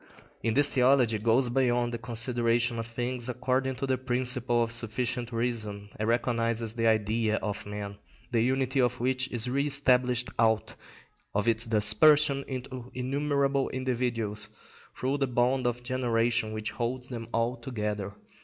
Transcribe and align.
In 0.41 0.55
this 0.55 0.67
theology 0.71 1.19
goes 1.19 1.51
beyond 1.51 1.93
the 1.93 1.99
consideration 1.99 2.79
of 2.79 2.87
things 2.87 3.29
according 3.29 3.75
to 3.75 3.85
the 3.85 3.99
principle 3.99 4.63
of 4.63 4.71
sufficient 4.71 5.31
reason, 5.31 5.91
and 5.95 6.09
recognises 6.09 6.73
the 6.73 6.87
Idea 6.87 7.35
of 7.35 7.67
man, 7.67 7.99
the 8.31 8.41
unity 8.41 8.81
of 8.81 8.99
which 8.99 9.27
is 9.31 9.47
re 9.47 9.67
established 9.67 10.29
out 10.39 10.73
of 11.35 11.47
its 11.47 11.67
dispersion 11.67 12.43
into 12.47 12.89
innumerable 12.95 13.69
individuals 13.69 14.49
through 14.97 15.19
the 15.19 15.27
bond 15.27 15.67
of 15.67 15.83
generation 15.83 16.51
which 16.51 16.71
holds 16.71 17.09
them 17.09 17.27
all 17.31 17.55
together. 17.55 18.15